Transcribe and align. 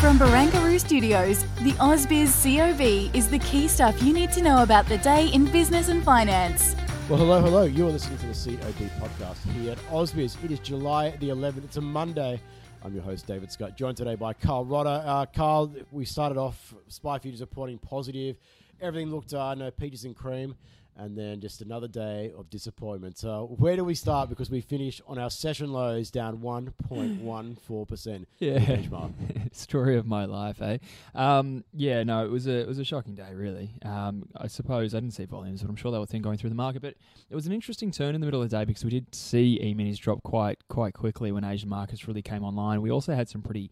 From 0.00 0.16
Barangaroo 0.16 0.78
Studios, 0.78 1.42
the 1.64 1.72
AusBiz 1.72 2.30
COB 2.44 3.12
is 3.16 3.28
the 3.28 3.40
key 3.40 3.66
stuff 3.66 4.00
you 4.00 4.12
need 4.12 4.30
to 4.30 4.40
know 4.40 4.62
about 4.62 4.86
the 4.86 4.98
day 4.98 5.26
in 5.30 5.46
business 5.46 5.88
and 5.88 6.04
finance. 6.04 6.76
Well, 7.08 7.18
hello, 7.18 7.40
hello. 7.40 7.64
You 7.64 7.88
are 7.88 7.90
listening 7.90 8.16
to 8.18 8.26
the 8.28 8.56
COB 8.56 8.90
podcast 9.00 9.42
here 9.54 9.72
at 9.72 9.78
Ausbiz. 9.90 10.36
It 10.44 10.52
is 10.52 10.60
July 10.60 11.16
the 11.18 11.30
11th. 11.30 11.64
It's 11.64 11.78
a 11.78 11.80
Monday. 11.80 12.40
I'm 12.84 12.94
your 12.94 13.02
host, 13.02 13.26
David 13.26 13.50
Scutt, 13.50 13.76
joined 13.76 13.96
today 13.96 14.14
by 14.14 14.34
Carl 14.34 14.64
Rodder. 14.64 15.02
Uh, 15.04 15.26
Carl, 15.26 15.74
we 15.90 16.04
started 16.04 16.38
off 16.38 16.74
SPI 16.86 17.18
Futures 17.18 17.40
reporting 17.40 17.78
positive. 17.78 18.36
Everything 18.80 19.10
looked, 19.10 19.34
uh, 19.34 19.52
no 19.56 19.72
peaches 19.72 20.04
and 20.04 20.14
cream. 20.14 20.54
And 20.96 21.16
then 21.16 21.40
just 21.40 21.60
another 21.60 21.86
day 21.86 22.32
of 22.36 22.50
disappointment. 22.50 23.18
So, 23.18 23.54
where 23.56 23.76
do 23.76 23.84
we 23.84 23.94
start? 23.94 24.28
Because 24.28 24.50
we 24.50 24.60
finished 24.60 25.00
on 25.06 25.16
our 25.16 25.30
session 25.30 25.72
lows 25.72 26.10
down 26.10 26.38
1.14%. 26.38 28.26
Yeah, 28.40 28.58
benchmark. 28.58 29.12
story 29.56 29.96
of 29.96 30.06
my 30.06 30.24
life, 30.24 30.60
eh? 30.62 30.78
Um, 31.14 31.64
yeah, 31.74 32.02
no, 32.02 32.24
it 32.24 32.30
was 32.30 32.46
a 32.46 32.58
it 32.60 32.66
was 32.68 32.78
a 32.78 32.84
shocking 32.84 33.14
day, 33.14 33.32
really. 33.34 33.74
Um, 33.84 34.28
I 34.36 34.46
suppose 34.46 34.94
I 34.94 35.00
didn't 35.00 35.14
see 35.14 35.24
volumes, 35.24 35.62
but 35.62 35.68
I'm 35.70 35.76
sure 35.76 35.90
they 35.92 35.98
were 35.98 36.06
thin 36.06 36.22
going 36.22 36.38
through 36.38 36.50
the 36.50 36.56
market. 36.56 36.82
But 36.82 36.94
it 37.30 37.34
was 37.34 37.46
an 37.46 37.52
interesting 37.52 37.90
turn 37.90 38.14
in 38.14 38.20
the 38.20 38.26
middle 38.26 38.42
of 38.42 38.48
the 38.50 38.56
day 38.56 38.64
because 38.64 38.84
we 38.84 38.90
did 38.90 39.14
see 39.14 39.58
e-minis 39.62 39.98
drop 39.98 40.22
quite 40.22 40.58
quite 40.68 40.94
quickly 40.94 41.32
when 41.32 41.44
Asian 41.44 41.68
markets 41.68 42.06
really 42.08 42.22
came 42.22 42.44
online. 42.44 42.82
We 42.82 42.90
also 42.90 43.14
had 43.14 43.28
some 43.28 43.42
pretty 43.42 43.70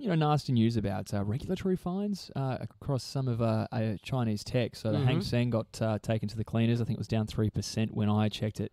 you 0.00 0.06
know, 0.08 0.14
nasty 0.14 0.52
news 0.52 0.76
about 0.76 1.12
uh, 1.12 1.24
regulatory 1.24 1.74
fines 1.74 2.30
uh, 2.36 2.58
across 2.60 3.02
some 3.02 3.26
of 3.26 3.42
uh, 3.42 3.66
uh, 3.72 3.94
Chinese 4.00 4.44
tech. 4.44 4.76
So 4.76 4.92
the 4.92 4.98
Hang 5.00 5.18
Mhm. 5.18 5.24
Seng 5.24 5.50
got 5.50 5.82
uh, 5.82 5.98
taken 6.00 6.28
to 6.28 6.36
the 6.36 6.44
cleaners. 6.44 6.80
I 6.80 6.84
think 6.84 6.98
it 6.98 7.00
was 7.00 7.08
down 7.08 7.26
3% 7.26 7.90
when 7.90 8.08
I 8.08 8.28
checked 8.28 8.60
it 8.60 8.72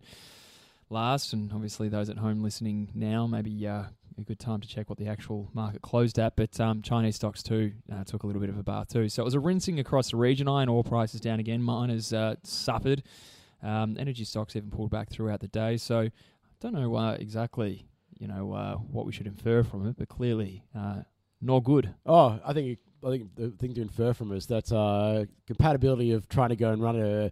last. 0.90 1.32
And 1.32 1.52
obviously, 1.52 1.88
those 1.88 2.10
at 2.10 2.18
home 2.18 2.42
listening 2.42 2.90
now, 2.94 3.26
maybe 3.26 3.66
uh, 3.66 3.84
a 4.18 4.22
good 4.22 4.38
time 4.38 4.60
to 4.60 4.68
check 4.68 4.88
what 4.88 4.98
the 4.98 5.08
actual 5.08 5.50
market 5.52 5.82
closed 5.82 6.18
at. 6.18 6.36
But 6.36 6.58
um, 6.60 6.82
Chinese 6.82 7.16
stocks 7.16 7.42
too 7.42 7.72
uh, 7.92 8.04
took 8.04 8.22
a 8.22 8.26
little 8.26 8.40
bit 8.40 8.50
of 8.50 8.58
a 8.58 8.62
bath 8.62 8.88
too. 8.88 9.08
So 9.08 9.22
it 9.22 9.24
was 9.24 9.34
a 9.34 9.40
rinsing 9.40 9.78
across 9.78 10.10
the 10.10 10.16
region. 10.16 10.48
Iron 10.48 10.68
ore 10.68 10.84
prices 10.84 11.20
down 11.20 11.40
again. 11.40 11.62
Miners 11.62 12.12
uh, 12.12 12.36
suffered. 12.42 13.02
Um, 13.62 13.96
energy 13.98 14.24
stocks 14.24 14.54
even 14.56 14.70
pulled 14.70 14.90
back 14.90 15.10
throughout 15.10 15.40
the 15.40 15.48
day. 15.48 15.76
So 15.76 16.00
I 16.00 16.10
don't 16.60 16.74
know 16.74 16.94
uh, 16.96 17.12
exactly, 17.14 17.86
you 18.18 18.28
know, 18.28 18.52
uh, 18.52 18.74
what 18.76 19.06
we 19.06 19.12
should 19.12 19.26
infer 19.26 19.62
from 19.62 19.86
it, 19.86 19.96
but 19.98 20.08
clearly 20.08 20.64
uh, 20.74 21.02
not 21.40 21.60
good. 21.60 21.94
Oh, 22.04 22.38
I 22.44 22.52
think 22.52 22.78
I 23.04 23.10
think 23.10 23.34
the 23.34 23.50
thing 23.50 23.74
to 23.74 23.82
infer 23.82 24.12
from 24.14 24.32
is 24.32 24.46
that 24.46 24.72
uh, 24.72 25.26
compatibility 25.46 26.12
of 26.12 26.28
trying 26.28 26.48
to 26.50 26.56
go 26.56 26.70
and 26.70 26.82
run 26.82 26.96
a 26.96 27.30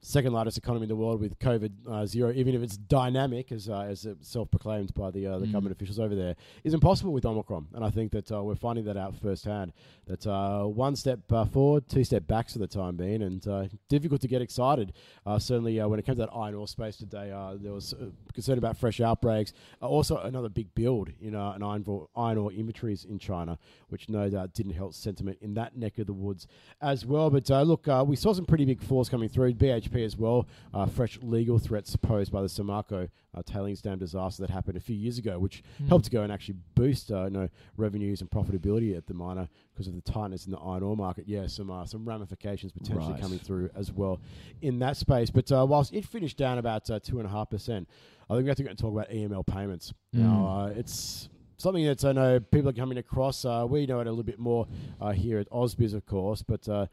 second 0.00 0.32
largest 0.32 0.56
economy 0.58 0.84
in 0.84 0.88
the 0.88 0.96
world 0.96 1.20
with 1.20 1.38
COVID 1.38 1.72
uh, 1.88 2.06
zero, 2.06 2.32
even 2.32 2.54
if 2.54 2.62
it's 2.62 2.76
dynamic, 2.76 3.50
as 3.50 3.68
uh, 3.68 3.80
as 3.80 4.06
self 4.20 4.50
proclaimed 4.50 4.94
by 4.94 5.10
the 5.10 5.26
uh, 5.26 5.38
the 5.38 5.46
Mm. 5.46 5.52
government 5.52 5.76
officials 5.76 5.98
over 5.98 6.14
there, 6.14 6.36
is 6.64 6.74
impossible 6.74 7.12
with 7.12 7.24
Omicron. 7.24 7.66
And 7.74 7.84
I 7.84 7.90
think 7.90 8.12
that 8.12 8.30
uh, 8.30 8.42
we're 8.42 8.54
finding 8.56 8.84
that 8.84 8.96
out 8.96 9.16
firsthand. 9.16 9.72
That 10.06 10.26
uh, 10.26 10.64
one 10.66 10.94
step 10.94 11.20
uh, 11.32 11.44
forward, 11.44 11.88
two 11.88 12.04
step 12.04 12.26
backs 12.26 12.52
for 12.52 12.60
the 12.60 12.66
time 12.68 12.96
being, 12.96 13.22
and 13.22 13.46
uh, 13.48 13.64
difficult 13.88 14.20
to 14.20 14.28
get 14.28 14.40
excited. 14.42 14.92
Uh, 15.24 15.38
certainly, 15.38 15.80
uh, 15.80 15.88
when 15.88 15.98
it 15.98 16.06
comes 16.06 16.16
to 16.18 16.26
that 16.26 16.30
iron 16.32 16.54
ore 16.54 16.68
space 16.68 16.96
today, 16.96 17.32
uh, 17.32 17.54
there 17.60 17.72
was 17.72 17.92
concern 18.32 18.58
about 18.58 18.76
fresh 18.76 19.00
outbreaks. 19.00 19.52
Uh, 19.82 19.86
also, 19.88 20.18
another 20.18 20.48
big 20.48 20.72
build 20.74 21.10
in 21.20 21.34
uh, 21.34 21.52
an 21.52 21.62
iron 21.62 21.82
ore, 21.86 22.08
iron 22.16 22.38
ore 22.38 22.52
inventories 22.52 23.04
in 23.04 23.18
China, 23.18 23.58
which 23.88 24.08
no 24.08 24.28
doubt 24.30 24.52
didn't 24.54 24.72
help 24.74 24.94
sentiment 24.94 25.38
in 25.40 25.54
that 25.54 25.76
neck 25.76 25.98
of 25.98 26.06
the 26.06 26.12
woods 26.12 26.46
as 26.80 27.04
well. 27.04 27.28
But 27.30 27.50
uh, 27.50 27.62
look, 27.62 27.88
uh, 27.88 28.04
we 28.06 28.14
saw 28.14 28.32
some 28.32 28.46
pretty 28.46 28.64
big 28.64 28.80
falls 28.82 29.08
coming 29.08 29.28
through. 29.28 29.54
BHP 29.54 29.85
as 29.94 30.16
well. 30.16 30.46
Uh, 30.74 30.86
fresh 30.86 31.18
legal 31.22 31.58
threats 31.58 31.94
posed 31.96 32.32
by 32.32 32.40
the 32.42 32.48
Samarco 32.48 33.08
uh, 33.34 33.42
tailings 33.44 33.82
dam 33.82 33.98
disaster 33.98 34.42
that 34.42 34.50
happened 34.50 34.76
a 34.76 34.80
few 34.80 34.96
years 34.96 35.18
ago, 35.18 35.38
which 35.38 35.62
helped 35.88 36.06
to 36.06 36.10
go 36.10 36.22
and 36.22 36.32
actually 36.32 36.56
boost 36.74 37.10
uh, 37.12 37.24
you 37.24 37.30
know, 37.30 37.48
revenues 37.76 38.20
and 38.22 38.30
profitability 38.30 38.96
at 38.96 39.06
the 39.06 39.14
miner 39.14 39.48
because 39.74 39.86
of 39.88 39.94
the 39.94 40.00
tightness 40.00 40.46
in 40.46 40.52
the 40.52 40.58
iron 40.58 40.82
ore 40.82 40.96
market. 40.96 41.24
Yeah, 41.28 41.46
some 41.46 41.70
uh, 41.70 41.84
some 41.86 42.04
ramifications 42.04 42.72
potentially 42.72 43.12
Right. 43.12 43.20
coming 43.20 43.38
through 43.38 43.70
as 43.76 43.92
well 43.92 44.20
in 44.62 44.78
that 44.80 44.96
space. 44.96 45.30
But 45.30 45.50
uh, 45.52 45.66
whilst 45.68 45.92
it 45.92 46.04
finished 46.06 46.36
down 46.38 46.58
about 46.58 46.88
uh, 46.90 46.98
two 46.98 47.18
and 47.18 47.26
a 47.28 47.30
half 47.30 47.50
percent, 47.50 47.88
I 48.30 48.34
think 48.34 48.44
we 48.44 48.48
have 48.48 48.56
to 48.56 48.62
go 48.64 48.70
and 48.70 48.78
talk 48.78 48.92
about 48.92 49.10
EML 49.10 49.46
payments. 49.46 49.92
Now, 50.12 50.46
uh, 50.46 50.66
it's 50.68 51.28
something 51.58 51.84
that 51.84 52.04
I 52.04 52.12
know 52.12 52.40
people 52.40 52.70
are 52.70 52.72
coming 52.74 52.98
across. 52.98 53.44
Uh, 53.44 53.66
we 53.68 53.86
know 53.86 54.00
it 54.00 54.06
a 54.06 54.10
little 54.10 54.24
bit 54.24 54.38
more 54.38 54.66
uh, 55.00 55.12
here 55.12 55.38
at 55.38 55.48
Ausbiz, 55.50 55.94
of 55.94 56.04
course, 56.06 56.42
but 56.42 56.66
uh, 56.68 56.86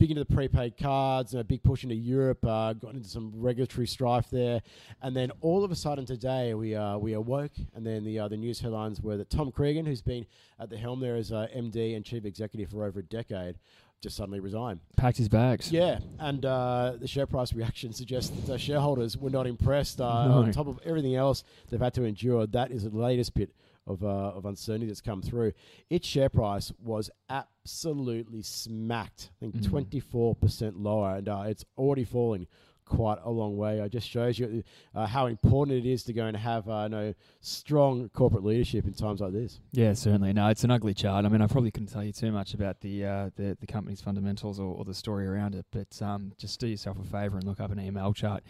big 0.00 0.10
into 0.10 0.24
the 0.24 0.34
prepaid 0.34 0.78
cards, 0.78 1.34
and 1.34 1.42
a 1.42 1.44
big 1.44 1.62
push 1.62 1.82
into 1.82 1.94
Europe, 1.94 2.42
uh, 2.46 2.72
got 2.72 2.94
into 2.94 3.06
some 3.06 3.30
regulatory 3.36 3.86
strife 3.86 4.30
there, 4.30 4.62
and 5.02 5.14
then 5.14 5.30
all 5.42 5.62
of 5.62 5.70
a 5.70 5.76
sudden 5.76 6.06
today 6.06 6.54
we 6.54 6.74
uh, 6.74 6.96
we 6.96 7.12
awoke, 7.12 7.52
and 7.74 7.86
then 7.86 8.02
the 8.02 8.18
uh, 8.18 8.26
the 8.26 8.36
news 8.36 8.58
headlines 8.60 9.02
were 9.02 9.18
that 9.18 9.28
Tom 9.28 9.52
Cregan, 9.52 9.84
who's 9.84 10.00
been 10.00 10.24
at 10.58 10.70
the 10.70 10.78
helm 10.78 11.00
there 11.00 11.16
as 11.16 11.32
uh, 11.32 11.48
MD 11.54 11.94
and 11.94 12.02
chief 12.02 12.24
executive 12.24 12.70
for 12.70 12.82
over 12.82 13.00
a 13.00 13.02
decade, 13.02 13.56
just 14.00 14.16
suddenly 14.16 14.40
resigned. 14.40 14.80
Packed 14.96 15.18
his 15.18 15.28
bags. 15.28 15.70
Yeah, 15.70 15.98
and 16.18 16.44
uh, 16.44 16.94
the 16.98 17.06
share 17.06 17.26
price 17.26 17.52
reaction 17.60 17.92
suggests 17.92 18.30
that 18.30 18.46
the 18.46 18.58
shareholders 18.58 19.16
were 19.16 19.30
not 19.30 19.46
impressed. 19.46 20.00
Uh, 20.00 20.26
No. 20.28 20.34
On 20.38 20.52
top 20.52 20.66
of 20.68 20.78
everything 20.84 21.14
else 21.16 21.44
they've 21.68 21.80
had 21.80 21.94
to 21.94 22.04
endure, 22.04 22.46
that 22.48 22.70
is 22.70 22.84
the 22.84 22.90
latest 22.90 23.34
bit 23.34 23.52
of, 23.86 24.02
uh, 24.04 24.06
of 24.06 24.44
uncertainty 24.46 24.86
that's 24.86 25.00
come 25.00 25.20
through. 25.22 25.52
Its 25.88 26.06
share 26.06 26.28
price 26.28 26.72
was 26.82 27.10
absolutely 27.28 28.42
smacked. 28.42 29.30
I 29.36 29.40
think 29.40 29.56
Mhm. 29.56 29.68
twenty 29.68 30.00
four 30.00 30.34
percent 30.34 30.78
lower, 30.78 31.16
and 31.16 31.28
uh, 31.28 31.44
it's 31.46 31.64
already 31.76 32.04
falling 32.04 32.46
quite 32.90 33.18
a 33.24 33.30
long 33.30 33.56
way. 33.56 33.78
It 33.78 33.92
just 33.92 34.08
shows 34.08 34.38
you 34.38 34.64
uh, 34.94 35.06
how 35.06 35.26
important 35.26 35.78
it 35.78 35.88
is 35.88 36.02
to 36.04 36.12
go 36.12 36.26
and 36.26 36.36
have 36.36 36.68
uh, 36.68 36.88
no 36.88 37.14
strong 37.40 38.10
corporate 38.10 38.44
leadership 38.44 38.84
in 38.84 38.92
times 38.92 39.20
like 39.20 39.32
this. 39.32 39.60
Yeah, 39.72 39.94
certainly. 39.94 40.32
No, 40.32 40.48
it's 40.48 40.64
an 40.64 40.72
ugly 40.72 40.92
chart. 40.92 41.24
I 41.24 41.28
mean, 41.28 41.40
I 41.40 41.46
probably 41.46 41.70
couldn't 41.70 41.88
tell 41.88 42.04
you 42.04 42.12
too 42.12 42.32
much 42.32 42.52
about 42.52 42.80
the 42.80 43.04
uh, 43.04 43.30
the, 43.36 43.56
the 43.60 43.66
company's 43.66 44.00
fundamentals 44.00 44.58
or, 44.58 44.74
or 44.74 44.84
the 44.84 44.94
story 44.94 45.26
around 45.26 45.54
it, 45.54 45.64
but 45.70 46.02
um, 46.02 46.32
just 46.36 46.58
do 46.58 46.66
yourself 46.66 46.98
a 46.98 47.04
favour 47.04 47.36
and 47.38 47.46
look 47.46 47.60
up 47.60 47.70
an 47.70 47.78
EML 47.78 48.14
chart. 48.14 48.42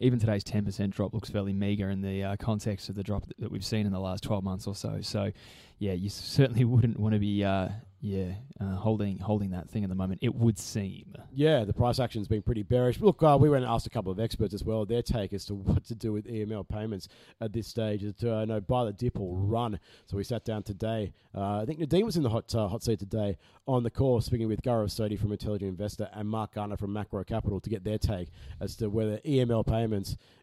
Even 0.00 0.18
today's 0.18 0.44
10% 0.44 0.90
drop 0.90 1.12
looks 1.12 1.28
fairly 1.28 1.52
meagre 1.52 1.90
in 1.90 2.00
the 2.02 2.22
uh, 2.22 2.36
context 2.36 2.88
of 2.88 2.94
the 2.94 3.02
drop 3.02 3.24
that 3.38 3.50
we've 3.50 3.64
seen 3.64 3.84
in 3.84 3.92
the 3.92 3.98
last 3.98 4.22
12 4.22 4.44
months 4.44 4.66
or 4.66 4.74
so. 4.74 5.00
So, 5.00 5.32
yeah, 5.78 5.92
you 5.92 6.08
certainly 6.08 6.64
wouldn't 6.64 6.98
want 6.98 7.14
to 7.14 7.18
be, 7.18 7.44
uh, 7.44 7.68
yeah, 8.00 8.34
uh, 8.60 8.76
holding 8.76 9.18
holding 9.18 9.50
that 9.50 9.68
thing 9.68 9.82
at 9.82 9.88
the 9.88 9.96
moment. 9.96 10.20
It 10.22 10.34
would 10.34 10.56
seem. 10.56 11.16
Yeah, 11.34 11.64
the 11.64 11.72
price 11.72 11.98
action's 11.98 12.28
been 12.28 12.42
pretty 12.42 12.62
bearish. 12.62 13.00
Look, 13.00 13.22
uh, 13.24 13.36
we 13.40 13.50
went 13.50 13.64
and 13.64 13.72
asked 13.72 13.88
a 13.88 13.90
couple 13.90 14.12
of 14.12 14.20
experts 14.20 14.54
as 14.54 14.62
well 14.62 14.86
their 14.86 15.02
take 15.02 15.32
as 15.32 15.44
to 15.46 15.54
what 15.56 15.84
to 15.86 15.96
do 15.96 16.12
with 16.12 16.26
EML 16.26 16.68
payments 16.68 17.08
at 17.40 17.52
this 17.52 17.66
stage. 17.66 18.04
Is 18.04 18.14
to 18.16 18.36
uh, 18.36 18.44
know 18.44 18.60
buy 18.60 18.84
the 18.84 18.92
dip 18.92 19.18
or 19.18 19.36
run. 19.36 19.80
So 20.06 20.16
we 20.16 20.22
sat 20.22 20.44
down 20.44 20.62
today. 20.62 21.12
Uh, 21.34 21.62
I 21.62 21.64
think 21.64 21.80
Nadine 21.80 22.06
was 22.06 22.16
in 22.16 22.22
the 22.22 22.30
hot 22.30 22.54
uh, 22.54 22.68
hot 22.68 22.84
seat 22.84 23.00
today 23.00 23.36
on 23.66 23.82
the 23.82 23.90
call, 23.90 24.20
speaking 24.20 24.46
with 24.46 24.62
Gaurav 24.62 24.90
Sodhi 24.90 25.18
from 25.18 25.32
Intelligent 25.32 25.68
Investor 25.68 26.08
and 26.14 26.28
Mark 26.28 26.54
Garner 26.54 26.76
from 26.76 26.92
Macro 26.92 27.24
Capital 27.24 27.58
to 27.60 27.68
get 27.68 27.82
their 27.82 27.98
take 27.98 28.28
as 28.60 28.76
to 28.76 28.88
whether 28.88 29.18
EML 29.18 29.66
payments 29.66 29.87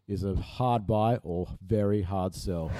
is 0.07 0.23
a 0.23 0.35
hard 0.35 0.85
buy 0.87 1.17
or 1.23 1.47
very 1.67 2.01
hard 2.01 2.35
sell. 2.35 2.71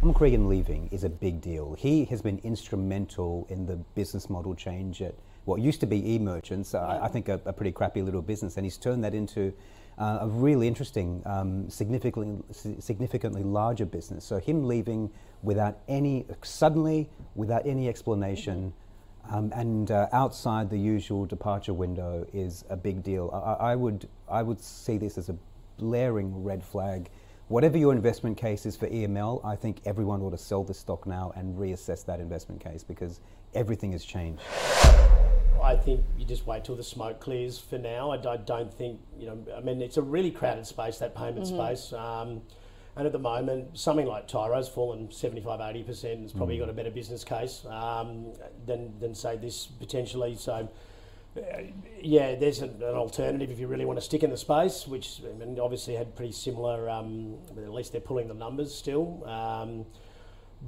Tom 0.00 0.48
leaving 0.48 0.88
is 0.92 1.04
a 1.04 1.08
big 1.08 1.40
deal. 1.40 1.74
He 1.78 2.04
has 2.06 2.20
been 2.20 2.38
instrumental 2.44 3.46
in 3.48 3.66
the 3.66 3.76
business 3.94 4.28
model 4.28 4.54
change 4.54 5.00
at 5.00 5.14
what 5.46 5.60
used 5.60 5.80
to 5.80 5.86
be 5.86 6.14
e-merchants, 6.14 6.74
I 6.74 7.08
think 7.08 7.28
a, 7.28 7.40
a 7.44 7.52
pretty 7.52 7.72
crappy 7.72 8.02
little 8.02 8.22
business, 8.22 8.56
and 8.56 8.64
he's 8.64 8.76
turned 8.76 9.04
that 9.04 9.14
into 9.14 9.52
uh, 9.98 10.18
a 10.22 10.28
really 10.28 10.66
interesting, 10.68 11.22
um, 11.26 11.68
significantly, 11.70 12.42
significantly 12.80 13.42
larger 13.42 13.86
business. 13.86 14.24
So 14.24 14.38
him 14.38 14.66
leaving 14.66 15.10
without 15.42 15.78
any, 15.88 16.26
suddenly, 16.42 17.08
without 17.34 17.66
any 17.66 17.88
explanation, 17.88 18.72
um, 19.30 19.52
and 19.54 19.90
uh, 19.90 20.08
outside 20.12 20.68
the 20.68 20.78
usual 20.78 21.24
departure 21.24 21.72
window 21.72 22.26
is 22.32 22.64
a 22.68 22.76
big 22.76 23.02
deal. 23.02 23.30
I- 23.32 23.72
I 23.72 23.76
would, 23.76 24.08
I 24.28 24.42
would 24.42 24.60
see 24.60 24.98
this 24.98 25.16
as 25.18 25.28
a 25.30 25.36
blaring 25.78 26.42
red 26.42 26.62
flag. 26.62 27.10
Whatever 27.48 27.76
your 27.76 27.92
investment 27.92 28.38
case 28.38 28.64
is 28.64 28.76
for 28.76 28.86
EML, 28.86 29.44
I 29.44 29.56
think 29.56 29.80
everyone 29.84 30.22
ought 30.22 30.30
to 30.30 30.38
sell 30.38 30.64
the 30.64 30.74
stock 30.74 31.06
now 31.06 31.32
and 31.36 31.56
reassess 31.56 32.04
that 32.06 32.20
investment 32.20 32.62
case 32.62 32.82
because 32.82 33.20
everything 33.54 33.92
has 33.92 34.04
changed. 34.04 34.42
I 35.62 35.76
think 35.76 36.04
you 36.18 36.24
just 36.24 36.46
wait 36.46 36.64
till 36.64 36.76
the 36.76 36.84
smoke 36.84 37.20
clears 37.20 37.58
for 37.58 37.78
now. 37.78 38.10
I 38.10 38.16
don't, 38.16 38.46
don't 38.46 38.72
think, 38.72 39.00
you 39.18 39.26
know, 39.26 39.38
I 39.56 39.60
mean, 39.60 39.80
it's 39.80 39.96
a 39.96 40.02
really 40.02 40.30
crowded 40.30 40.66
space, 40.66 40.98
that 40.98 41.14
payment 41.14 41.46
space. 41.46 41.92
Um, 41.92 42.42
and 42.96 43.06
at 43.06 43.12
the 43.12 43.18
moment, 43.18 43.76
something 43.76 44.06
like 44.06 44.28
Tyro's 44.28 44.68
fallen 44.68 45.10
75, 45.10 45.60
80%. 45.60 46.04
It's 46.24 46.32
probably 46.32 46.58
got 46.58 46.68
a 46.68 46.72
better 46.72 46.90
business 46.90 47.24
case 47.24 47.64
um, 47.68 48.32
than, 48.66 48.98
than, 49.00 49.14
say, 49.14 49.36
this 49.36 49.66
potentially. 49.66 50.36
So, 50.36 50.68
yeah, 52.00 52.34
there's 52.36 52.60
an, 52.60 52.70
an 52.82 52.94
alternative 52.94 53.50
if 53.50 53.58
you 53.58 53.66
really 53.66 53.84
want 53.84 53.98
to 53.98 54.04
stick 54.04 54.22
in 54.22 54.30
the 54.30 54.36
space, 54.36 54.86
which 54.86 55.20
I 55.28 55.36
mean, 55.36 55.58
obviously 55.58 55.94
had 55.94 56.14
pretty 56.14 56.32
similar, 56.32 56.88
um, 56.88 57.36
but 57.54 57.64
at 57.64 57.72
least 57.72 57.92
they're 57.92 58.00
pulling 58.00 58.28
the 58.28 58.34
numbers 58.34 58.74
still. 58.74 59.26
Um, 59.26 59.84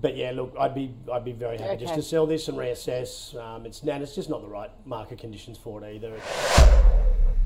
but 0.00 0.16
yeah, 0.16 0.32
look, 0.32 0.54
I'd 0.58 0.74
be 0.74 0.92
I'd 1.12 1.24
be 1.24 1.32
very 1.32 1.56
happy 1.58 1.78
just 1.78 1.94
to 1.94 2.02
sell 2.02 2.26
this 2.26 2.48
and 2.48 2.58
reassess. 2.58 3.34
Um, 3.40 3.64
it's 3.64 3.82
now 3.82 3.96
it's 3.96 4.14
just 4.14 4.28
not 4.28 4.42
the 4.42 4.48
right 4.48 4.70
market 4.84 5.18
conditions 5.18 5.56
for 5.56 5.82
it 5.82 5.94
either. 5.94 6.18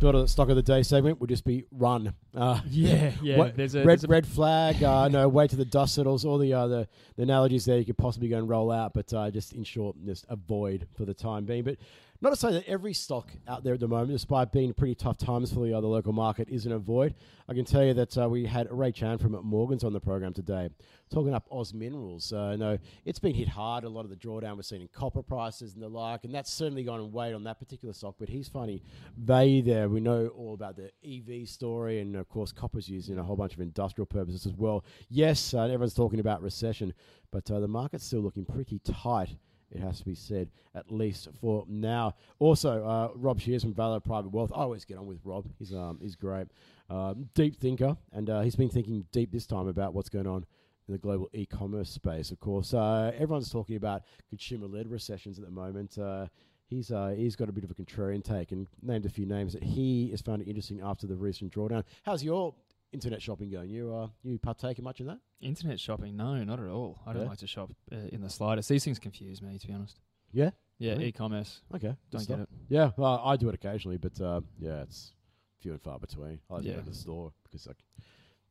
Sort 0.01 0.15
of 0.15 0.23
the 0.23 0.29
stock 0.29 0.49
of 0.49 0.57
the 0.57 0.63
day 0.63 0.83
segment 0.83 1.21
would 1.21 1.29
just 1.29 1.45
be 1.45 1.65
run. 1.71 2.15
Uh, 2.35 2.59
Yeah, 2.71 3.13
yeah, 3.23 3.37
what- 3.39 3.55
there's 3.55 3.75
a- 3.75 3.81
red 3.85 3.99
there's 3.99 4.05
a- 4.05 4.09
red 4.09 4.27
flag. 4.27 4.83
Uh, 4.83 5.09
no, 5.09 5.29
wait 5.29 5.51
till 5.51 5.59
the 5.59 5.65
dust 5.67 5.95
settles. 5.95 6.25
All 6.25 6.39
the 6.39 6.55
uh, 6.55 6.67
the, 6.69 6.89
the 7.17 7.23
analogies 7.23 7.67
there 7.67 7.77
you 7.79 7.85
could 7.85 7.99
possibly 7.99 8.29
go 8.31 8.39
and 8.39 8.49
roll 8.49 8.71
out, 8.73 8.95
but 8.95 9.13
uh, 9.13 9.31
just 9.31 9.53
in 9.53 9.63
short, 9.63 9.95
just 10.07 10.25
avoid 10.31 10.89
for 10.97 11.05
the 11.05 11.13
time 11.13 11.45
being. 11.45 11.65
But 11.65 11.77
not 12.23 12.31
to 12.31 12.37
say 12.37 12.53
that 12.53 12.69
every 12.69 12.93
stock 12.93 13.31
out 13.49 13.65
there 13.65 13.75
at 13.75 13.81
the 13.81 13.89
moment, 13.89 14.11
despite 14.11 14.53
being 14.53 14.75
pretty 14.75 14.95
tough 14.95 15.17
times 15.17 15.53
for 15.53 15.65
the 15.65 15.73
other 15.73 15.87
local 15.87 16.13
market, 16.13 16.49
isn't 16.51 16.71
a 16.71 16.79
void. 16.79 17.15
I 17.49 17.55
can 17.55 17.65
tell 17.65 17.83
you 17.83 17.95
that 17.95 18.17
uh, 18.19 18.29
we 18.29 18.45
had 18.45 18.69
Ray 18.71 18.93
Chan 18.93 19.19
from 19.19 19.33
Morgan's 19.43 19.85
on 19.85 19.95
the 19.95 20.01
program 20.01 20.35
today, 20.35 20.69
talking 21.11 21.33
up 21.33 21.47
Oz 21.51 21.73
Minerals. 21.73 22.31
Uh, 22.31 22.57
no, 22.57 22.79
it's 23.07 23.19
been 23.19 23.35
hit 23.35 23.49
hard. 23.49 23.85
A 23.85 23.89
lot 23.89 24.05
of 24.05 24.11
the 24.11 24.17
drawdown 24.17 24.57
we're 24.57 24.63
seeing 24.63 24.83
in 24.83 24.89
copper 24.89 25.23
prices 25.23 25.73
and 25.73 25.83
the 25.83 25.89
like, 25.89 26.25
and 26.25 26.35
that's 26.35 26.53
certainly 26.53 26.85
gone 26.85 27.01
and 27.01 27.11
weighed 27.11 27.35
on 27.35 27.43
that 27.45 27.59
particular 27.59 27.95
stock. 27.95 28.17
But 28.19 28.29
he's 28.29 28.49
finding 28.49 28.83
value 29.17 29.63
there. 29.63 29.89
We 29.89 30.01
know 30.01 30.27
all 30.29 30.53
about 30.53 30.77
the 30.77 30.91
EV 31.03 31.49
story, 31.49 32.01
and 32.01 32.17
of 32.17 32.29
course, 32.29 32.53
copper's 32.53 32.89
used 32.89 33.09
in 33.09 33.19
a 33.19 33.23
whole 33.23 33.37
bunch 33.37 33.55
of 33.55 33.61
industrial 33.61 34.07
purposes 34.07 34.45
as 34.45 34.53
well. 34.53 34.85
Yes, 35.09 35.55
uh, 35.55 35.63
everyone's 35.63 35.95
talking 35.95 36.21
about 36.21 36.43
recession, 36.43 36.93
but 37.31 37.51
uh, 37.51 37.61
the 37.61 37.69
market's 37.69 38.05
still 38.05 38.21
looking 38.21 38.45
pretty 38.45 38.79
tight. 38.81 39.37
It 39.73 39.81
has 39.81 39.99
to 39.99 40.05
be 40.05 40.15
said, 40.15 40.49
at 40.75 40.91
least 40.91 41.29
for 41.41 41.65
now. 41.69 42.15
Also, 42.39 42.85
uh, 42.85 43.11
Rob 43.15 43.41
Shears 43.41 43.63
from 43.63 43.75
Valor 43.75 44.01
Private 44.01 44.33
Wealth. 44.33 44.51
I 44.55 44.63
always 44.63 44.85
get 44.85 44.99
on 44.99 45.07
with 45.07 45.21
Rob. 45.25 45.47
He's 45.59 45.73
um, 45.73 45.99
he's 46.03 46.17
great, 46.17 46.49
um, 46.89 47.29
deep 47.35 47.57
thinker, 47.57 47.97
and 48.13 48.29
uh, 48.29 48.41
he's 48.41 48.57
been 48.57 48.69
thinking 48.69 49.05
deep 49.13 49.31
this 49.31 49.47
time 49.47 49.69
about 49.69 49.95
what's 49.95 50.09
going 50.09 50.27
on 50.27 50.45
in 50.89 50.93
the 50.93 50.99
global 50.99 51.29
e-commerce 51.33 51.91
space. 51.91 52.31
Of 52.31 52.41
course, 52.41 52.75
uh, 52.75 53.13
everyone's 53.15 53.51
talking 53.51 53.77
about 53.77 54.03
consumer-led 54.29 54.91
recessions 54.91 55.39
at 55.39 55.45
the 55.45 55.51
moment. 55.51 55.97
Uh, 55.97 56.27
he's 56.69 56.91
uh, 56.91 57.15
he's 57.17 57.37
got 57.37 57.49
a 57.49 57.53
bit 57.53 57.65
of 57.65 57.71
a 57.71 57.75
contrarian 57.75 58.25
take 58.25 58.51
and 58.53 58.67
named 58.83 59.07
a 59.07 59.11
few 59.11 59.27
names 59.27 59.53
that 59.53 59.63
he 59.63 60.11
has 60.11 60.21
found 60.21 60.43
interesting 60.43 60.81
after 60.81 61.07
the 61.07 61.17
recent 61.17 61.53
drawdown. 61.53 61.85
How's 62.03 62.25
your 62.25 62.55
internet 62.93 63.23
shopping 63.23 63.51
going? 63.51 63.71
You 63.71 63.95
uh, 63.95 64.09
you 64.23 64.39
partaking 64.39 64.85
much 64.85 65.01
in 65.01 65.07
that? 65.07 65.19
Internet 65.41 65.81
shopping? 65.81 66.17
No, 66.17 66.43
not 66.45 66.59
at 66.61 66.67
all. 66.69 67.01
I 67.07 67.13
don't 67.13 67.23
Yeah? 67.23 67.29
like 67.29 67.39
to 67.39 67.47
shop 67.47 67.71
uh, 67.93 67.97
in 68.13 68.21
the 68.21 68.31
slightest. 68.31 68.69
These 68.69 68.85
things 68.85 68.99
confuse 68.99 69.41
me, 69.43 69.59
to 69.59 69.67
be 69.67 69.73
honest. 69.73 69.99
Yeah. 70.33 70.51
Yeah, 70.79 70.93
Really? 70.93 71.07
e-commerce. 71.09 71.61
Okay. 71.75 71.95
Don't 72.11 72.27
get 72.27 72.39
it. 72.41 72.49
Yeah, 72.71 72.93
well, 72.97 73.21
I 73.25 73.37
do 73.37 73.49
it 73.51 73.55
occasionally, 73.55 73.99
but 73.99 74.19
uh, 74.21 74.41
yeah, 74.59 74.81
it's 74.83 75.13
few 75.61 75.73
and 75.73 75.83
far 75.83 75.99
between. 75.99 76.41
I 76.51 76.55
like 76.55 76.63
to 76.63 76.71
go 76.73 76.81
to 76.81 76.89
the 76.89 76.95
store 76.95 77.33
because 77.45 77.67
I 77.69 77.73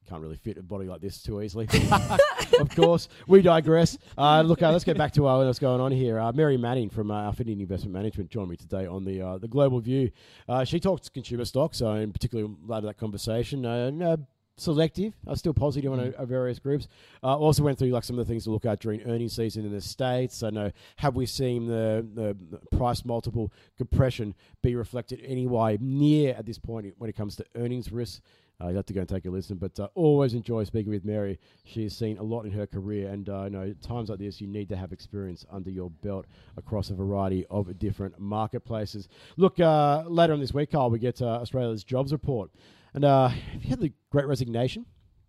can't 0.07 0.21
really 0.21 0.37
fit 0.37 0.57
a 0.57 0.63
body 0.63 0.87
like 0.87 1.01
this 1.01 1.21
too 1.21 1.41
easily. 1.41 1.67
of 2.59 2.69
course, 2.75 3.09
we 3.27 3.41
digress. 3.41 3.97
Uh, 4.17 4.41
look, 4.41 4.61
uh, 4.61 4.71
let's 4.71 4.83
get 4.83 4.97
back 4.97 5.11
to 5.13 5.27
uh, 5.27 5.45
what's 5.45 5.59
going 5.59 5.81
on 5.81 5.91
here. 5.91 6.19
Uh, 6.19 6.31
Mary 6.31 6.57
Manning 6.57 6.89
from 6.89 7.11
uh, 7.11 7.29
Affinity 7.29 7.61
Investment 7.61 7.93
Management 7.93 8.29
joined 8.29 8.49
me 8.49 8.55
today 8.57 8.85
on 8.85 9.05
the 9.05 9.21
uh, 9.21 9.37
the 9.37 9.47
Global 9.47 9.79
View. 9.79 10.11
Uh, 10.47 10.63
she 10.63 10.79
talked 10.79 11.13
consumer 11.13 11.45
stocks, 11.45 11.81
uh, 11.81 11.91
in 11.91 12.11
particular, 12.11 12.47
later 12.65 12.87
that 12.87 12.97
conversation. 12.97 13.65
Uh, 13.65 13.87
and, 13.87 14.25
selective. 14.59 15.13
Uh, 15.25 15.35
still 15.35 15.53
positive 15.53 15.91
on 15.91 15.99
uh, 15.99 16.25
various 16.25 16.59
groups. 16.59 16.87
Uh, 17.23 17.37
also 17.37 17.63
went 17.63 17.79
through 17.79 17.89
like 17.89 18.03
some 18.03 18.19
of 18.19 18.25
the 18.27 18.31
things 18.31 18.43
to 18.43 18.51
look 18.51 18.65
at 18.65 18.79
during 18.79 19.01
earnings 19.03 19.35
season 19.35 19.65
in 19.65 19.71
the 19.71 19.81
states. 19.81 20.43
I 20.43 20.49
know 20.49 20.71
have 20.97 21.15
we 21.15 21.25
seen 21.25 21.67
the, 21.67 22.05
the 22.13 22.77
price 22.77 23.05
multiple 23.05 23.51
compression 23.77 24.35
be 24.61 24.75
reflected 24.75 25.21
anyway 25.25 25.77
near 25.79 26.35
at 26.35 26.45
this 26.45 26.59
point 26.59 26.93
when 26.97 27.09
it 27.09 27.15
comes 27.15 27.35
to 27.37 27.45
earnings 27.55 27.91
risk. 27.91 28.21
Uh, 28.61 28.67
you 28.67 28.75
have 28.75 28.85
to 28.85 28.93
go 28.93 28.99
and 28.99 29.09
take 29.09 29.25
a 29.25 29.29
listen, 29.29 29.57
but 29.57 29.79
uh, 29.79 29.87
always 29.95 30.33
enjoy 30.33 30.63
speaking 30.65 30.91
with 30.91 31.05
Mary. 31.05 31.39
She's 31.63 31.95
seen 31.95 32.17
a 32.17 32.23
lot 32.23 32.45
in 32.45 32.51
her 32.51 32.67
career, 32.67 33.09
and 33.09 33.29
uh, 33.29 33.41
I 33.41 33.49
know 33.49 33.73
times 33.81 34.09
like 34.09 34.19
this 34.19 34.41
you 34.41 34.47
need 34.47 34.67
to 34.69 34.75
have 34.75 34.91
experience 34.91 35.45
under 35.49 35.69
your 35.69 35.89
belt 35.89 36.25
across 36.57 36.89
a 36.89 36.93
variety 36.93 37.45
of 37.49 37.79
different 37.79 38.19
marketplaces. 38.19 39.07
Look, 39.37 39.59
uh, 39.59 40.03
later 40.07 40.33
on 40.33 40.39
this 40.41 40.53
week, 40.53 40.71
Carl, 40.71 40.89
we 40.89 40.99
get 40.99 41.21
uh, 41.21 41.39
Australia's 41.39 41.83
jobs 41.83 42.11
report, 42.11 42.51
and 42.93 43.05
uh, 43.05 43.29
have 43.29 43.63
you 43.63 43.69
had 43.69 43.79
the 43.79 43.93
Great 44.09 44.27
Resignation? 44.27 44.85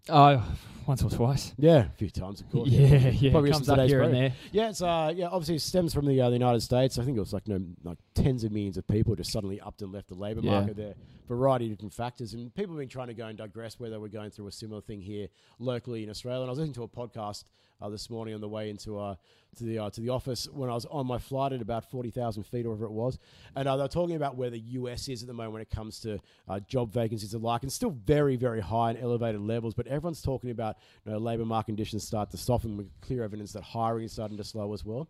Oh, 0.09 0.43
once 0.87 1.03
or 1.03 1.11
twice. 1.11 1.53
Yeah, 1.57 1.87
a 1.87 1.91
few 1.91 2.11
times, 2.11 2.41
of 2.41 2.51
course. 2.51 2.69
Yeah, 2.69 3.11
yeah, 3.11 3.31
Probably 3.31 3.51
comes 3.53 3.69
up 3.69 3.79
here 3.87 4.03
and 4.03 4.15
there. 4.15 4.33
Yeah, 4.51 4.71
it's 4.71 4.83
uh, 4.83 5.13
yeah, 5.15 5.29
obviously 5.29 5.57
it 5.57 5.63
stems 5.63 5.95
from 5.95 6.07
the, 6.07 6.21
uh, 6.21 6.31
the 6.31 6.37
United 6.37 6.63
States. 6.63 6.99
I 6.99 7.05
think 7.05 7.17
it 7.17 7.21
was 7.21 7.33
like 7.33 7.47
you 7.47 7.59
know, 7.59 7.65
like 7.85 7.99
tens 8.15 8.45
of 8.45 8.53
millions 8.53 8.77
of 8.77 8.87
people 8.87 9.15
just 9.15 9.31
suddenly 9.31 9.61
upped 9.61 9.83
and 9.83 9.93
left 9.93 10.09
the 10.09 10.15
labour 10.15 10.41
Yeah. 10.43 10.51
market 10.61 10.77
there. 10.77 10.95
Variety 11.29 11.67
of 11.67 11.73
different 11.73 11.93
factors, 11.95 12.35
and 12.35 12.53
people 12.55 12.75
have 12.75 12.81
been 12.81 12.89
trying 12.89 13.07
to 13.07 13.15
go 13.15 13.27
and 13.27 13.39
digress 13.39 13.79
whether 13.79 14.01
we're 14.01 14.09
going 14.09 14.31
through 14.31 14.49
a 14.49 14.53
similar 14.53 14.81
thing 14.81 15.01
here 15.01 15.29
locally 15.61 16.03
in 16.03 16.11
Australia. 16.11 16.41
And 16.41 16.49
I 16.49 16.51
was 16.51 16.59
listening 16.59 16.75
to 16.75 16.83
a 16.83 16.89
podcast 16.89 17.45
uh, 17.81 17.89
this 17.89 18.11
morning 18.11 18.35
on 18.35 18.41
the 18.41 18.49
way 18.49 18.69
into 18.69 18.99
uh, 18.99 19.15
to 19.57 19.65
the 19.65 19.79
uh, 19.79 19.91
to 19.91 20.01
the 20.01 20.09
office 20.09 20.49
when 20.53 20.69
I 20.69 20.75
was 20.75 20.87
on 20.87 21.07
my 21.07 21.19
flight 21.19 21.53
at 21.53 21.63
about 21.63 21.89
forty 21.89 22.11
thousand 22.11 22.43
feet 22.45 22.67
or 22.67 22.71
whatever 22.71 22.87
it 22.87 22.91
was, 22.93 23.17
and 23.55 23.69
uh, 23.69 23.77
they 23.77 23.83
were 23.83 23.89
talking 23.89 24.17
about 24.17 24.37
where 24.37 24.51
the 24.51 24.59
US 24.59 25.09
is 25.09 25.23
at 25.23 25.29
the 25.29 25.33
moment 25.33 25.53
when 25.53 25.63
it 25.63 25.71
comes 25.71 26.01
to 26.01 26.19
uh, 26.49 26.59
job 26.61 26.93
vacancies 26.93 27.33
and 27.33 27.45
like, 27.45 27.63
and 27.63 27.73
still 27.73 27.91
very 27.91 28.35
very 28.37 28.61
high 28.61 28.91
and 28.91 28.99
elevated 28.99 29.41
levels. 29.41 29.73
But 29.73 29.87
everyone's 29.87 30.21
talking 30.21 30.51
about 30.51 30.77
you 31.07 31.13
know, 31.13 31.19
labour 31.19 31.45
market 31.45 31.67
conditions 31.67 32.05
start 32.05 32.31
to 32.33 32.37
soften 32.37 32.77
with 32.77 32.91
clear 33.03 33.23
evidence 33.23 33.53
that 33.53 33.63
hiring 33.63 34.05
is 34.05 34.13
starting 34.13 34.37
to 34.37 34.45
slow 34.45 34.73
as 34.75 34.85
well. 34.85 35.09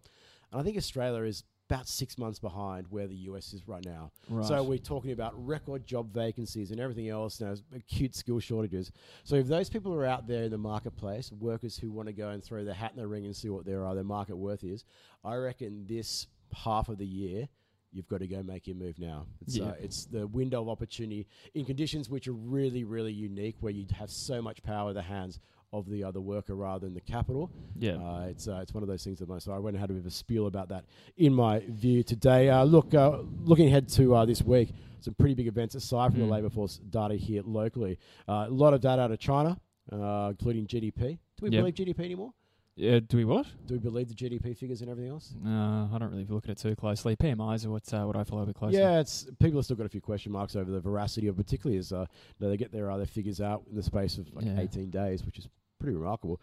And 0.52 0.60
I 0.60 0.64
think 0.64 0.76
Australia 0.76 1.22
is 1.24 1.44
about 1.70 1.86
six 1.86 2.18
months 2.18 2.40
behind 2.40 2.86
where 2.90 3.06
the 3.06 3.14
US 3.14 3.52
is 3.52 3.68
right 3.68 3.84
now. 3.84 4.10
Right. 4.28 4.44
So 4.44 4.62
we're 4.62 4.78
talking 4.78 5.12
about 5.12 5.32
record 5.46 5.86
job 5.86 6.12
vacancies 6.12 6.72
and 6.72 6.80
everything 6.80 7.08
else 7.08 7.40
now, 7.40 7.54
acute 7.74 8.16
skill 8.16 8.40
shortages. 8.40 8.90
So 9.22 9.36
if 9.36 9.46
those 9.46 9.70
people 9.70 9.94
are 9.94 10.04
out 10.04 10.26
there 10.26 10.42
in 10.42 10.50
the 10.50 10.58
marketplace, 10.58 11.30
workers 11.30 11.78
who 11.78 11.92
want 11.92 12.08
to 12.08 12.12
go 12.12 12.30
and 12.30 12.42
throw 12.42 12.64
their 12.64 12.74
hat 12.74 12.90
in 12.90 12.96
the 12.96 13.06
ring 13.06 13.24
and 13.24 13.36
see 13.36 13.48
what 13.50 13.64
their 13.64 13.86
uh, 13.86 13.94
their 13.94 14.02
market 14.04 14.36
worth 14.36 14.64
is, 14.64 14.84
I 15.24 15.36
reckon 15.36 15.86
this 15.86 16.26
half 16.52 16.88
of 16.88 16.98
the 16.98 17.06
year. 17.06 17.48
You've 17.92 18.08
got 18.08 18.18
to 18.20 18.26
go 18.28 18.42
make 18.42 18.66
your 18.68 18.76
move 18.76 18.98
now. 19.00 19.26
It's, 19.40 19.56
Yeah. 19.56 19.66
uh, 19.66 19.74
it's 19.80 20.04
the 20.06 20.26
window 20.26 20.62
of 20.62 20.68
opportunity 20.68 21.26
in 21.54 21.64
conditions 21.64 22.08
which 22.08 22.28
are 22.28 22.32
really, 22.32 22.84
really 22.84 23.12
unique, 23.12 23.56
where 23.60 23.72
you 23.72 23.84
have 23.96 24.10
so 24.10 24.40
much 24.40 24.62
power 24.62 24.90
in 24.90 24.94
the 24.94 25.02
hands 25.02 25.40
of 25.72 25.88
the 25.88 26.02
other 26.04 26.20
worker 26.20 26.54
rather 26.54 26.86
than 26.86 26.94
the 26.94 27.00
capital. 27.00 27.50
Yeah. 27.78 27.92
Uh, 27.92 28.26
it's 28.28 28.48
uh, 28.48 28.58
it's 28.62 28.74
one 28.74 28.82
of 28.82 28.88
those 28.88 29.04
things 29.04 29.18
that 29.20 29.28
most. 29.28 29.44
So 29.44 29.52
I 29.52 29.58
went 29.58 29.76
and 29.76 29.80
had 29.80 29.90
a 29.90 29.92
bit 29.94 30.00
of 30.00 30.06
a 30.06 30.10
spiel 30.10 30.46
about 30.46 30.68
that 30.70 30.84
in 31.16 31.32
my 31.32 31.60
view 31.68 32.02
today. 32.02 32.48
Uh, 32.48 32.64
look, 32.64 32.92
uh, 32.94 33.18
looking 33.44 33.68
ahead 33.68 33.88
to 33.90 34.14
uh, 34.16 34.24
this 34.24 34.42
week, 34.42 34.72
some 35.00 35.14
pretty 35.14 35.34
big 35.34 35.46
events 35.46 35.74
aside 35.74 36.10
from 36.12 36.20
the 36.20 36.26
Mm. 36.26 36.30
labour 36.32 36.50
force 36.50 36.78
data 36.90 37.14
here 37.14 37.42
locally. 37.44 37.98
Uh, 38.28 38.46
a 38.48 38.50
lot 38.50 38.74
of 38.74 38.80
data 38.80 39.02
out 39.02 39.12
of 39.12 39.18
China, 39.18 39.58
uh, 39.92 40.28
including 40.30 40.66
GDP. 40.66 41.18
Do 41.36 41.42
we 41.46 41.50
Yep. 41.50 41.60
believe 41.60 41.74
GDP 41.74 42.04
anymore? 42.04 42.32
Yeah, 42.76 43.00
do 43.00 43.16
we 43.18 43.24
what? 43.26 43.46
Do 43.66 43.74
we 43.74 43.80
believe 43.80 44.08
the 44.08 44.14
GDP 44.14 44.54
figures 44.56 44.80
and 44.80 44.90
everything 44.90 45.10
else? 45.12 45.34
No, 45.42 45.90
I 45.92 45.98
don't 45.98 46.10
really 46.10 46.24
look 46.24 46.44
at 46.44 46.50
it 46.50 46.58
too 46.58 46.74
closely. 46.76 47.14
PMIs 47.14 47.66
are 47.66 47.70
what 47.70 47.92
uh, 47.92 48.04
what 48.04 48.16
I 48.16 48.24
follow 48.24 48.42
a 48.42 48.46
bit 48.46 48.54
closely. 48.54 48.78
Yeah, 48.78 49.00
it's 49.00 49.26
people 49.38 49.58
have 49.58 49.64
still 49.66 49.76
got 49.76 49.86
a 49.86 49.90
few 49.90 50.00
question 50.00 50.32
marks 50.32 50.56
over 50.56 50.70
the 50.70 50.80
veracity 50.80 51.26
of, 51.26 51.36
particularly 51.36 51.78
as 51.78 51.92
uh, 51.92 52.06
they 52.38 52.56
get 52.56 52.72
their 52.72 52.90
other 52.90 53.04
figures 53.06 53.40
out 53.40 53.64
in 53.68 53.76
the 53.76 53.82
space 53.82 54.16
of 54.18 54.32
like 54.34 54.46
Yeah. 54.46 54.60
18 54.60 54.88
days, 54.90 55.26
which 55.26 55.38
is 55.38 55.48
pretty 55.80 55.96
remarkable. 55.96 56.40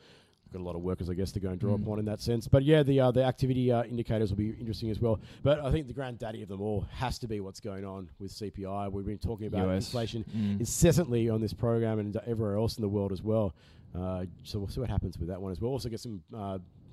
Got 0.54 0.62
a 0.62 0.64
lot 0.64 0.76
of 0.78 0.82
workers, 0.82 1.10
I 1.10 1.14
guess, 1.14 1.32
to 1.34 1.42
go 1.42 1.50
and 1.50 1.60
draw 1.60 1.76
Mm. 1.78 1.84
upon 1.84 2.00
in 2.00 2.06
that 2.06 2.22
sense. 2.22 2.48
But 2.48 2.64
yeah, 2.64 2.82
the 2.82 3.00
uh, 3.02 3.12
the 3.12 3.24
activity 3.24 3.70
uh, 3.72 3.84
indicators 3.84 4.30
will 4.32 4.38
be 4.38 4.52
interesting 4.52 4.90
as 4.90 5.00
well. 5.00 5.20
But 5.44 5.60
I 5.60 5.72
think 5.72 5.88
the 5.88 5.94
granddaddy 5.94 6.42
of 6.42 6.48
them 6.48 6.62
all 6.62 6.82
has 6.92 7.20
to 7.20 7.28
be 7.28 7.42
what's 7.42 7.60
going 7.60 7.84
on 7.86 8.10
with 8.20 8.32
CPI. 8.32 8.90
We've 8.92 9.06
been 9.06 9.18
talking 9.18 9.48
about 9.48 9.68
US. 9.70 9.86
inflation 9.88 10.24
Mm. 10.36 10.60
incessantly 10.62 11.30
on 11.30 11.42
this 11.42 11.54
program 11.54 12.00
and 12.00 12.16
everywhere 12.26 12.56
else 12.56 12.78
in 12.78 12.82
the 12.82 12.88
world 12.90 13.12
as 13.12 13.22
well. 13.22 13.54
Uh, 13.94 14.26
so 14.44 14.60
we'll 14.60 14.68
see 14.70 14.80
what 14.80 14.90
happens 14.90 15.18
with 15.20 15.28
that 15.30 15.42
one 15.42 15.52
as 15.52 15.60
well. 15.60 15.72
Also, 15.72 15.90
get 15.90 16.00
some 16.00 16.22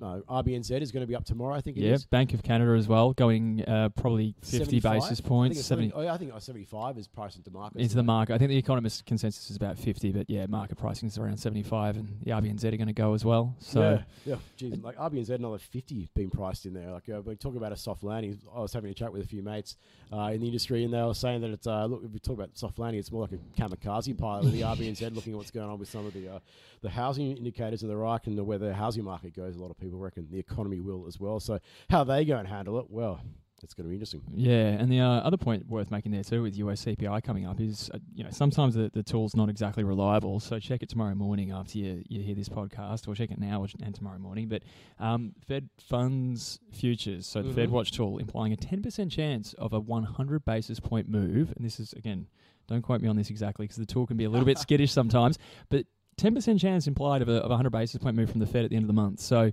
uh, 0.01 0.19
RBNZ 0.29 0.81
is 0.81 0.91
going 0.91 1.01
to 1.01 1.07
be 1.07 1.15
up 1.15 1.25
tomorrow. 1.25 1.53
I 1.53 1.61
think 1.61 1.77
it 1.77 1.81
Yeah. 1.81 1.97
Bank 2.09 2.33
of 2.33 2.43
Canada 2.43 2.71
as 2.71 2.87
well, 2.87 3.13
going 3.13 3.63
uh, 3.65 3.89
probably 3.89 4.35
50 4.41 4.57
75? 4.57 4.93
basis 4.93 5.11
I 5.11 5.15
think 5.15 5.27
points, 5.27 5.65
70 5.65 5.89
70 5.89 6.07
oh, 6.07 6.13
I 6.13 6.17
think 6.17 6.33
uh, 6.33 6.39
75 6.39 6.97
is 6.97 7.07
priced 7.07 7.37
into 7.37 7.51
market. 7.51 7.79
into 7.79 7.95
the 7.95 8.03
market. 8.03 8.33
I 8.33 8.37
think 8.37 8.49
the 8.49 8.57
economist 8.57 9.05
consensus 9.05 9.49
is 9.49 9.55
about 9.55 9.77
50, 9.77 10.11
but 10.11 10.29
yeah, 10.29 10.45
market 10.47 10.77
pricing 10.77 11.07
is 11.07 11.17
around 11.17 11.37
75, 11.37 11.97
and 11.97 12.17
the 12.23 12.31
RBNZ 12.31 12.63
are 12.65 12.77
going 12.77 12.87
to 12.87 12.93
go 12.93 13.13
as 13.13 13.23
well. 13.23 13.55
So 13.59 13.81
yeah, 14.25 14.33
yeah. 14.33 14.35
Geez, 14.57 14.77
like 14.79 14.97
RBNZ 14.97 15.29
another 15.29 15.57
fifty 15.57 16.09
being 16.15 16.29
priced 16.29 16.65
in 16.65 16.73
there. 16.73 16.91
Like 16.91 17.09
uh, 17.09 17.21
we're 17.21 17.35
talking 17.35 17.57
about 17.57 17.71
a 17.71 17.77
soft 17.77 18.03
landing. 18.03 18.39
I 18.55 18.59
was 18.59 18.73
having 18.73 18.91
a 18.91 18.93
chat 18.93 19.11
with 19.11 19.23
a 19.23 19.27
few 19.27 19.43
mates 19.43 19.77
uh, 20.11 20.31
in 20.33 20.41
the 20.41 20.47
industry, 20.47 20.83
and 20.83 20.93
they 20.93 21.01
were 21.01 21.13
saying 21.13 21.41
that 21.41 21.51
it's 21.51 21.67
uh, 21.67 21.85
look. 21.85 22.03
If 22.03 22.11
we 22.11 22.19
talk 22.19 22.35
about 22.35 22.57
soft 22.57 22.79
landing, 22.79 22.99
it's 22.99 23.11
more 23.11 23.21
like 23.21 23.33
a 23.33 23.61
kamikaze 23.61 24.17
pilot 24.17 24.45
with 24.45 24.53
the 24.53 24.61
RBNZ 24.61 25.13
looking 25.13 25.33
at 25.33 25.37
what's 25.37 25.51
going 25.51 25.69
on 25.69 25.79
with 25.79 25.89
some 25.89 26.05
of 26.05 26.13
the 26.13 26.35
uh, 26.35 26.39
the 26.81 26.89
housing 26.89 27.35
indicators 27.35 27.81
and 27.81 27.91
the 27.91 27.97
right 27.97 28.25
and 28.27 28.37
the, 28.37 28.43
where 28.43 28.57
the 28.57 28.73
housing 28.73 29.03
market 29.03 29.35
goes. 29.35 29.55
A 29.55 29.59
lot 29.59 29.71
of 29.71 29.77
people 29.77 29.84
reckon 29.93 30.27
the 30.31 30.39
economy 30.39 30.79
will 30.79 31.05
as 31.07 31.19
well. 31.19 31.39
So 31.39 31.59
how 31.89 32.03
they 32.03 32.25
go 32.25 32.37
and 32.37 32.47
handle 32.47 32.79
it, 32.79 32.85
well. 32.89 33.21
it's 33.63 33.73
going 33.73 33.85
to 33.85 33.89
be 33.89 33.95
interesting. 33.95 34.21
Yeah, 34.31 34.67
and 34.79 34.91
the 34.91 34.99
uh, 34.99 35.07
other 35.21 35.37
point 35.37 35.67
worth 35.67 35.89
making 35.89 36.11
there 36.11 36.23
too 36.23 36.43
with 36.43 36.55
US 36.57 36.85
CPI 36.85 37.23
coming 37.23 37.47
up 37.47 37.59
is, 37.59 37.89
uh, 37.93 37.97
you 38.13 38.23
know, 38.23 38.29
sometimes 38.29 38.75
the, 38.75 38.91
the 38.93 39.01
tool's 39.01 39.35
not 39.35 39.49
exactly 39.49 39.83
reliable. 39.83 40.39
So 40.39 40.59
check 40.59 40.83
it 40.83 40.89
tomorrow 40.89 41.15
morning 41.15 41.51
after 41.51 41.79
you, 41.79 42.03
you 42.07 42.21
hear 42.21 42.35
this 42.35 42.49
podcast, 42.49 43.07
or 43.07 43.15
check 43.15 43.31
it 43.31 43.39
now 43.39 43.65
and 43.81 43.95
tomorrow 43.95 44.19
morning. 44.19 44.49
But 44.49 44.61
um, 44.99 45.33
Fed 45.47 45.69
funds 45.79 46.59
futures, 46.71 47.25
so 47.25 47.41
the 47.41 47.49
Mhm. 47.49 47.55
Fed 47.55 47.69
Watch 47.71 47.91
tool, 47.91 48.17
implying 48.19 48.53
a 48.53 48.57
10% 48.57 49.09
chance 49.09 49.53
of 49.53 49.73
a 49.73 49.79
100 49.79 50.45
basis 50.45 50.79
point 50.79 51.09
move. 51.09 51.51
And 51.55 51.65
this 51.65 51.79
is, 51.79 51.93
again, 51.93 52.27
don't 52.67 52.81
quote 52.81 53.01
me 53.01 53.07
on 53.07 53.15
this 53.15 53.29
exactly 53.31 53.63
because 53.65 53.77
the 53.77 53.85
tool 53.85 54.05
can 54.05 54.17
be 54.17 54.25
a 54.25 54.29
little 54.29 54.45
bit 54.45 54.57
skittish 54.65 54.91
sometimes, 54.91 55.39
but 55.69 55.85
10% 56.17 56.59
chance 56.59 56.87
implied 56.87 57.21
of 57.21 57.29
a, 57.29 57.35
of 57.43 57.49
100 57.49 57.69
basis 57.69 57.97
point 58.01 58.15
move 58.15 58.29
from 58.29 58.39
the 58.39 58.45
Fed 58.47 58.63
at 58.63 58.69
the 58.69 58.75
end 58.75 58.83
of 58.83 58.87
the 58.87 58.93
month. 58.93 59.19
So 59.19 59.51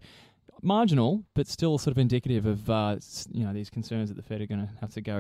marginal, 0.63 1.25
but 1.35 1.47
still 1.47 1.79
sort 1.79 1.93
of 1.93 1.99
indicative 1.99 2.47
of 2.47 2.69
uh, 2.71 2.95
s- 2.97 3.27
you 3.33 3.45
know 3.45 3.53
these 3.53 3.71
concerns 3.71 4.09
that 4.11 4.15
the 4.17 4.23
Fed 4.23 4.41
are 4.41 4.47
going 4.47 4.61
to 4.61 4.71
have 4.81 4.93
to 4.95 5.01
go, 5.01 5.19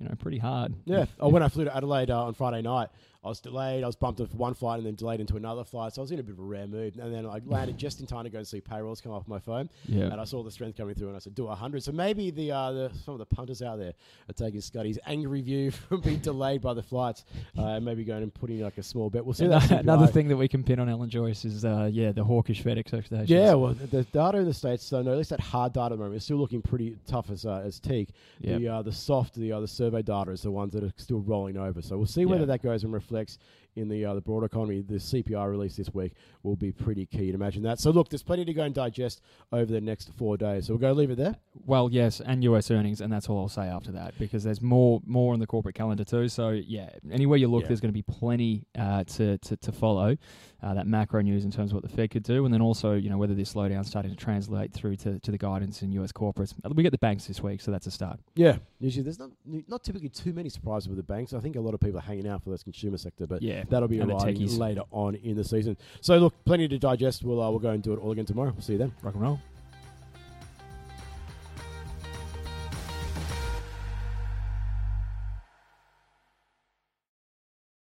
you 0.00 0.08
know, 0.08 0.14
pretty 0.18 0.38
hard. 0.38 0.74
Yeah. 0.84 1.04
Oh, 1.20 1.28
when 1.28 1.42
I 1.42 1.48
flew 1.48 1.64
to 1.64 1.76
Adelaide 1.76 2.10
uh, 2.10 2.24
on 2.24 2.34
Friday 2.34 2.62
night, 2.62 2.88
I 3.24 3.28
was 3.28 3.40
delayed. 3.40 3.82
I 3.82 3.86
was 3.86 3.96
bumped 3.96 4.20
off 4.20 4.34
one 4.34 4.52
flight 4.54 4.78
and 4.78 4.86
then 4.86 4.94
delayed 4.96 5.20
into 5.20 5.36
another 5.36 5.64
flight. 5.64 5.94
So 5.94 6.02
I 6.02 6.04
was 6.04 6.10
in 6.10 6.18
a 6.18 6.22
bit 6.22 6.32
of 6.34 6.38
a 6.38 6.42
rare 6.42 6.66
mood. 6.66 6.96
And 6.96 7.12
then 7.14 7.24
I 7.26 7.40
landed 7.46 7.78
just 7.78 8.00
in 8.00 8.06
time 8.06 8.24
to 8.24 8.30
go 8.30 8.38
and 8.38 8.46
see 8.46 8.60
payrolls 8.60 9.00
come 9.00 9.12
off 9.12 9.26
my 9.26 9.38
phone. 9.38 9.70
Yeah. 9.86 10.04
And 10.04 10.20
I 10.20 10.24
saw 10.24 10.42
the 10.42 10.50
strength 10.50 10.76
coming 10.76 10.94
through, 10.94 11.08
and 11.08 11.16
I 11.16 11.20
said, 11.20 11.34
"Do 11.34 11.44
100." 11.46 11.82
So 11.82 11.92
maybe 11.92 12.30
the, 12.30 12.52
uh, 12.52 12.72
the 12.72 12.90
some 13.04 13.14
of 13.14 13.18
the 13.18 13.26
punters 13.26 13.62
out 13.62 13.78
there 13.78 13.94
are 14.28 14.32
taking 14.34 14.60
Scotty's 14.60 14.98
angry 15.06 15.40
view 15.40 15.70
from 15.88 16.00
being 16.02 16.18
delayed 16.18 16.60
by 16.60 16.74
the 16.74 16.82
flights, 16.82 17.24
uh, 17.56 17.64
and 17.66 17.84
maybe 17.84 18.04
going 18.04 18.22
and 18.22 18.34
putting 18.34 18.60
like 18.60 18.76
a 18.76 18.82
small 18.82 19.08
bet. 19.08 19.24
We'll 19.24 19.32
see 19.34 19.46
that. 19.46 19.70
Another 19.70 20.06
thing 20.06 20.28
that 20.28 20.36
we 20.36 20.46
can 20.48 20.62
pin 20.62 20.78
on 20.78 20.88
Alan 20.90 21.08
Joyce 21.08 21.44
is, 21.46 21.64
uh, 21.64 21.88
yeah, 21.90 22.12
the 22.12 22.24
hawkish 22.24 22.60
Fed 22.62 22.76
expectations. 22.76 23.30
Yeah, 23.30 23.54
well, 23.54 23.72
the, 23.72 23.86
the 23.86 24.02
data 24.04 24.36
in 24.38 24.44
the 24.44 24.52
states, 24.54 24.84
so 24.84 25.00
no, 25.00 25.12
at 25.12 25.16
least 25.18 25.30
that 25.30 25.40
hard 25.40 25.72
data 25.72 25.86
at 25.86 25.90
the 25.92 25.96
moment 25.96 26.16
is 26.16 26.24
still 26.24 26.36
looking 26.36 26.60
pretty 26.60 26.96
tough 27.06 27.30
as 27.30 27.46
uh, 27.46 27.62
as 27.64 27.80
teak. 27.80 28.10
Yep. 28.40 28.60
The 28.60 28.68
uh, 28.68 28.82
the 28.82 28.92
soft, 28.92 29.34
the 29.36 29.50
uh, 29.52 29.60
the 29.60 29.68
survey 29.68 30.02
data 30.02 30.30
is 30.32 30.42
the 30.42 30.50
ones 30.50 30.74
that 30.74 30.84
are 30.84 30.92
still 30.96 31.20
rolling 31.20 31.56
over. 31.56 31.80
So 31.80 31.96
we'll 31.96 32.06
see 32.06 32.26
whether 32.26 32.40
Yeah. 32.42 32.46
that 32.46 32.62
goes 32.62 32.84
and 32.84 32.92
reflects 32.92 33.13
Netflix 33.14 33.38
in 33.76 33.88
the 33.88 34.04
uh, 34.04 34.14
the 34.14 34.20
broader 34.20 34.46
economy. 34.46 34.80
The 34.80 34.94
CPI 34.94 35.48
release 35.50 35.76
this 35.76 35.92
week 35.92 36.12
will 36.42 36.56
be 36.56 36.72
pretty 36.72 37.06
key. 37.06 37.28
To 37.28 37.34
imagine 37.34 37.62
that. 37.64 37.80
So 37.80 37.90
look, 37.90 38.08
there's 38.08 38.22
plenty 38.22 38.44
to 38.44 38.52
go 38.54 38.62
and 38.62 38.74
digest 38.74 39.20
over 39.52 39.70
the 39.72 39.80
next 39.80 40.12
four 40.16 40.36
days. 40.36 40.66
So 40.66 40.74
we'll 40.74 40.80
go 40.80 40.92
leave 40.92 41.10
it 41.10 41.16
there. 41.16 41.36
Well, 41.66 41.88
yes, 41.90 42.20
and 42.20 42.42
US 42.44 42.70
earnings, 42.70 43.00
and 43.00 43.12
that's 43.12 43.28
all 43.28 43.38
I'll 43.40 43.48
say 43.48 43.66
after 43.66 43.92
that 43.92 44.14
because 44.18 44.44
there's 44.44 44.60
more 44.62 45.00
more 45.06 45.32
on 45.34 45.40
the 45.40 45.46
corporate 45.46 45.74
calendar 45.74 46.04
too. 46.04 46.28
So 46.28 46.50
yeah, 46.50 46.90
anywhere 47.10 47.38
you 47.38 47.48
look, 47.48 47.62
Yeah. 47.62 47.68
there's 47.68 47.80
going 47.80 47.92
to 47.92 47.94
be 47.94 48.02
plenty 48.02 48.66
uh, 48.78 49.04
to, 49.04 49.38
to 49.38 49.56
to 49.56 49.72
follow. 49.72 50.16
Uh, 50.62 50.72
that 50.72 50.86
macro 50.86 51.20
news 51.20 51.44
in 51.44 51.50
terms 51.50 51.72
of 51.72 51.74
what 51.74 51.82
the 51.82 51.94
Fed 51.94 52.10
could 52.10 52.22
do, 52.22 52.46
and 52.46 52.54
then 52.54 52.62
also 52.62 52.94
you 52.94 53.10
know 53.10 53.18
whether 53.18 53.34
this 53.34 53.52
slowdown 53.52 53.82
is 53.82 53.86
starting 53.86 54.10
to 54.10 54.16
translate 54.16 54.72
through 54.72 54.96
to, 54.96 55.18
to 55.20 55.30
the 55.30 55.36
guidance 55.36 55.82
in 55.82 55.92
US 55.92 56.10
corporates. 56.10 56.54
We 56.74 56.82
get 56.82 56.90
the 56.92 56.96
banks 56.98 57.26
this 57.26 57.42
week, 57.42 57.60
so 57.60 57.70
that's 57.70 57.86
a 57.86 57.90
start. 57.90 58.18
Yeah, 58.34 58.56
usually 58.80 59.02
there's 59.02 59.18
not 59.18 59.30
not 59.68 59.84
typically 59.84 60.08
too 60.08 60.32
many 60.32 60.48
surprises 60.48 60.88
with 60.88 60.96
the 60.96 61.02
banks. 61.02 61.34
I 61.34 61.40
think 61.40 61.56
a 61.56 61.60
lot 61.60 61.74
of 61.74 61.80
people 61.80 61.98
are 61.98 62.02
hanging 62.02 62.26
out 62.26 62.42
for 62.42 62.48
this 62.48 62.62
consumer 62.62 62.96
sector, 62.96 63.26
but 63.26 63.42
Yeah, 63.42 63.63
that'll 63.70 63.88
be 63.88 63.98
and 64.00 64.10
the 64.10 64.14
arriving 64.14 64.36
techies. 64.36 64.58
later 64.58 64.82
on 64.90 65.14
in 65.16 65.36
the 65.36 65.44
season. 65.44 65.76
So 66.00 66.18
look, 66.18 66.34
plenty 66.44 66.68
to 66.68 66.78
digest. 66.78 67.24
We'll 67.24 67.40
uh, 67.42 67.50
we'll 67.50 67.58
go 67.58 67.70
and 67.70 67.82
do 67.82 67.92
it 67.92 67.98
all 67.98 68.12
again 68.12 68.26
tomorrow. 68.26 68.50
We'll 68.52 68.62
see 68.62 68.74
you 68.74 68.78
then. 68.78 68.92
Rock 69.02 69.14
and 69.14 69.22
roll. 69.22 69.40